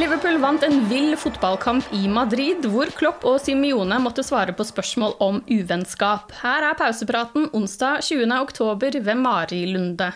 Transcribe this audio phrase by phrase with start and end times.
[0.00, 5.18] Liverpool vant en vill fotballkamp i Madrid, hvor Klopp og Simione måtte svare på spørsmål
[5.20, 6.30] om uvennskap.
[6.40, 8.32] Her er pausepraten onsdag 20.
[8.38, 10.08] oktober ved Mari Lunde.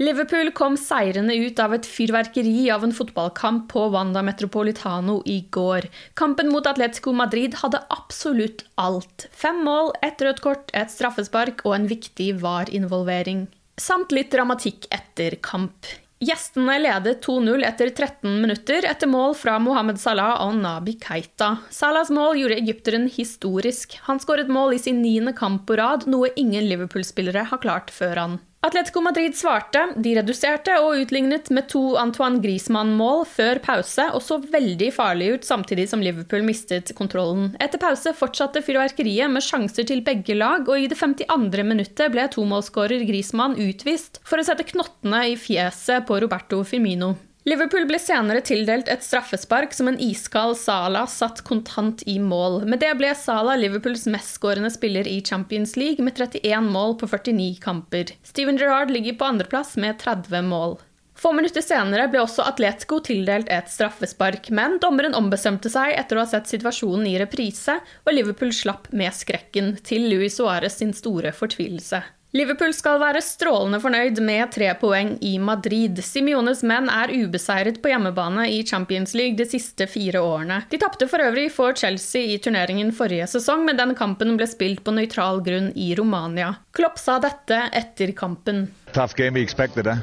[0.00, 5.88] Liverpool kom seirende ut av et fyrverkeri av en fotballkamp på Wanda Metropolitano i går.
[6.20, 9.30] Kampen mot Atletico Madrid hadde absolutt alt.
[9.32, 13.46] Fem mål, ett rødt kort, et straffespark og en viktig VAR-involvering.
[13.80, 15.88] Samt litt dramatikk etter kamp.
[16.20, 21.54] Gjestene ledet 2-0 etter 13 minutter etter mål fra Mohammed Salah og Nabi Keita.
[21.72, 23.96] Salahs mål gjorde egypteren historisk.
[24.04, 28.20] Han skåret mål i sin niende kamp på rad, noe ingen Liverpool-spillere har klart før
[28.20, 28.36] han.
[28.60, 34.36] Atletico Madrid svarte, de reduserte og utlignet med to Antoine Griezmann-mål før pause, og så
[34.52, 37.54] veldig farlig ut samtidig som Liverpool mistet kontrollen.
[37.56, 41.64] Etter pause fortsatte fyrverkeriet med sjanser til begge lag, og i det 52.
[41.64, 47.14] minuttet ble tomålsskårer Griezmann utvist for å sette knottene i fjeset på Roberto Firmino.
[47.48, 52.66] Liverpool ble senere tildelt et straffespark som en iskald Salah satt kontant i mål.
[52.68, 57.56] Med det ble Salah Liverpools mestskårende spiller i Champions League med 31 mål på 49
[57.64, 58.12] kamper.
[58.28, 60.76] Steven Gerrard ligger på andreplass med 30 mål.
[61.16, 66.26] Få minutter senere ble også Atletico tildelt et straffespark, men dommeren ombestemte seg etter å
[66.26, 71.32] ha sett situasjonen i reprise, og Liverpool slapp med skrekken, til Luis Suárez sin store
[71.36, 72.00] fortvilelse.
[72.30, 75.98] Liverpool skal være strålende fornøyd med tre poeng i Madrid.
[76.06, 80.60] Simiones menn er ubeseiret på hjemmebane i Champions League de siste fire årene.
[80.70, 84.84] De tapte for øvrig for Chelsea i turneringen forrige sesong, men den kampen ble spilt
[84.86, 86.52] på nøytral grunn i Romania.
[86.70, 88.68] Klopp sa dette etter kampen.
[88.92, 89.86] tough game we expected.
[89.86, 89.98] Eh?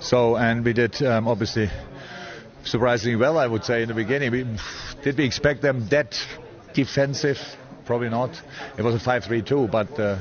[0.00, 1.70] So, and we did um, obviously
[2.64, 4.32] surprisingly well, I would say, in the beginning.
[4.32, 4.44] We,
[5.02, 6.20] did we expect them that
[6.74, 7.40] defensive?
[7.86, 8.30] Probably not.
[8.76, 10.18] It was a 5 3 2, but uh,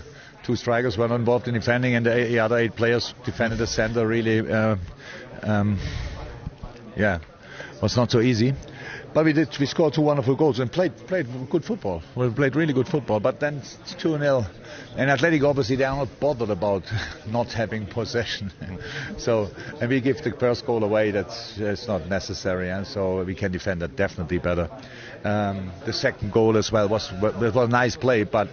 [0.50, 3.68] two strikers were not involved in defending, and the, the other eight players defended the
[3.68, 4.40] center really.
[4.40, 4.78] Uh,
[5.44, 5.80] um,
[6.98, 7.20] yeah,
[7.84, 8.56] was not so easy.
[9.14, 9.56] But we did.
[9.60, 12.02] We scored two wonderful goals and played played good football.
[12.16, 13.20] We played really good football.
[13.20, 14.46] But then it's two 0
[14.98, 16.84] and Athletic obviously they are not bothered about
[17.28, 18.52] not having possession.
[19.18, 19.50] so
[19.80, 21.12] and we give the first goal away.
[21.12, 24.68] That's that's not necessary, and so we can defend that definitely better.
[25.24, 28.50] Um, the second goal as well was was a nice play, but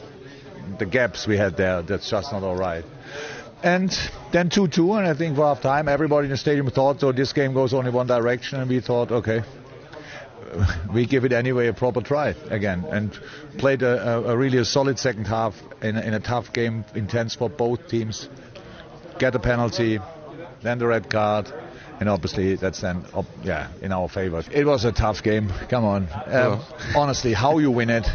[0.78, 2.84] the gaps we had there that's just not all right.
[3.62, 3.91] And
[4.32, 7.12] then 2 2, and I think for half time, everybody in the stadium thought so
[7.12, 9.43] this game goes only one direction, and we thought, okay,
[10.93, 13.19] we give it anyway a proper try again and
[13.59, 16.84] played a, a, a really a solid second half in, a- in a tough game,
[16.94, 18.28] intense for both teams.
[19.19, 19.98] Get a penalty,
[20.62, 21.50] then the red card,
[21.98, 24.45] and obviously that's then up, yeah in our favor.
[24.53, 25.51] It was a tough game.
[25.71, 26.60] Come on, um,
[26.95, 28.07] honestly, how you win it,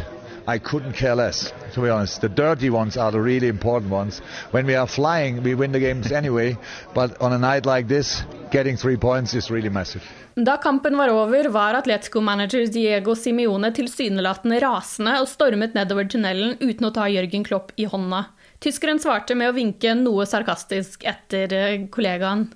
[0.46, 1.52] I couldn't care less.
[1.74, 4.20] To be honest, the dirty ones are the really important ones.
[4.50, 6.56] When we are flying, we win the games anyway.
[6.94, 10.02] But on a night like this, getting three points is really massive.
[10.34, 16.88] Da kampen var over, var Atletico-manager Diego Simione tilsynelatende rasende og stormet nedover tunnelen uten
[16.88, 18.24] å ta Jørgen Klopp i hånda.
[18.62, 22.48] Tyskeren svarte med å vinke noe sarkastisk etter eh, kollegaen.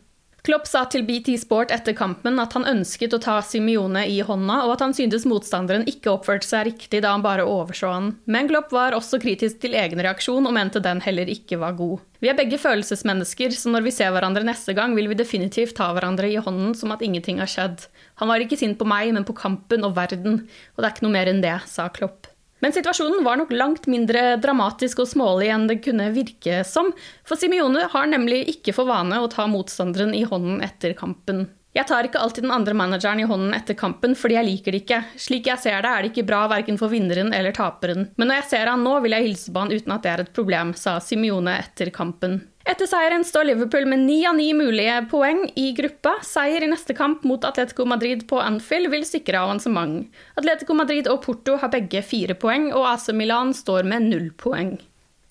[0.46, 4.60] Klopp sa til BT Sport etter kampen at han ønsket å ta Simione i hånda,
[4.62, 8.12] og at han syntes motstanderen ikke oppførte seg riktig da han bare overså han.
[8.30, 12.04] Men Klopp var også kritisk til egen reaksjon og mente den heller ikke var god.
[12.22, 15.90] Vi er begge følelsesmennesker, så når vi ser hverandre neste gang, vil vi definitivt ta
[15.96, 17.88] hverandre i hånden som at ingenting har skjedd.
[18.22, 21.08] Han var ikke sint på meg, men på kampen og verden, og det er ikke
[21.08, 22.25] noe mer enn det, sa Klopp.
[22.64, 26.88] Men situasjonen var nok langt mindre dramatisk og smålig enn det kunne virke som,
[27.26, 31.44] for Simione har nemlig ikke for vane å ta motstanderen i hånden etter kampen.
[31.76, 34.80] Jeg tar ikke alltid den andre manageren i hånden etter kampen fordi jeg liker det
[34.86, 35.02] ikke.
[35.20, 38.08] Slik jeg ser det, er det ikke bra verken for vinneren eller taperen.
[38.16, 40.24] Men når jeg ser han nå, vil jeg hilse på han uten at det er
[40.24, 42.40] et problem, sa Simione etter kampen.
[42.66, 46.16] Etter seieren står Liverpool med ni av ni mulige poeng i gruppa.
[46.26, 50.08] Seier i neste kamp mot Atletico Madrid på Anfield vil sikre avansement.
[50.34, 54.74] Atletico Madrid og Porto har begge fire poeng, og AC Milan står med null poeng.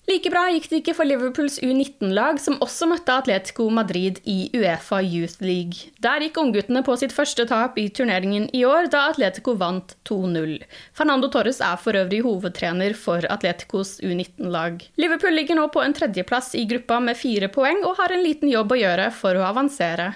[0.06, 5.00] Like bra gikk det ikke for Liverpools U19-lag, som også møtte Atletico Madrid i Uefa
[5.02, 5.90] Youth League.
[6.04, 10.60] Der gikk ungguttene på sitt første tap i turneringen i år, da Atletico vant 2-0.
[10.94, 14.84] Fernando Torres er for øvrig hovedtrener for Atleticos U19-lag.
[15.02, 18.52] Liverpool ligger nå på en tredjeplass i gruppa med fire poeng, og har en liten
[18.52, 20.12] jobb å gjøre for å avansere.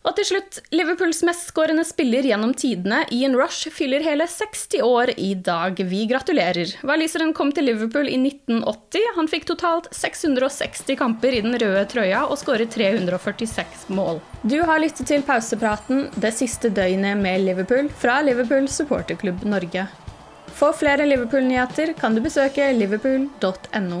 [0.00, 5.34] Og til slutt, Liverpools mestskårende spiller gjennom tidene, Ian Rush, fyller hele 60 år i
[5.36, 5.76] dag.
[5.76, 6.72] Vi gratulerer.
[6.88, 9.10] Waliseren kom til Liverpool i 1980.
[9.18, 14.22] Han fikk totalt 660 kamper i den røde trøya og skåret 346 mål.
[14.40, 19.84] Du har lyttet til pausepraten det siste døgnet med Liverpool fra Liverpool supporterklubb Norge.
[20.56, 24.00] For flere Liverpool-nyheter kan du besøke liverpool.no.